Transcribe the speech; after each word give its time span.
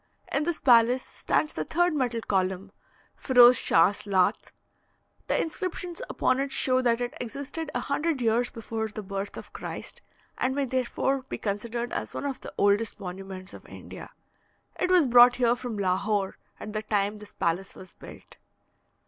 In 0.31 0.45
this 0.45 0.59
palace 0.59 1.03
stands 1.05 1.53
the 1.53 1.63
third 1.63 1.93
metal 1.93 2.21
column 2.21 2.71
Feroze 3.15 3.57
Schachs 3.59 4.07
Laht. 4.07 4.51
The 5.27 5.39
inscriptions 5.39 6.01
upon 6.09 6.39
it 6.39 6.51
show 6.51 6.81
that 6.81 7.01
it 7.01 7.13
existed 7.21 7.69
a 7.75 7.81
hundred 7.81 8.19
years 8.19 8.49
before 8.49 8.87
the 8.87 9.03
birth 9.03 9.37
of 9.37 9.53
Christ, 9.53 10.01
and 10.39 10.55
may 10.55 10.65
therefore 10.65 11.21
be 11.29 11.37
considered 11.37 11.91
as 11.91 12.15
one 12.15 12.25
of 12.25 12.41
the 12.41 12.51
oldest 12.57 12.99
monuments 12.99 13.53
of 13.53 13.63
India. 13.67 14.09
It 14.79 14.89
was 14.89 15.05
brought 15.05 15.35
here 15.35 15.55
from 15.55 15.77
Lahore 15.77 16.35
at 16.59 16.73
the 16.73 16.81
time 16.81 17.19
this 17.19 17.33
palace 17.33 17.75
was 17.75 17.93
built. 17.93 18.37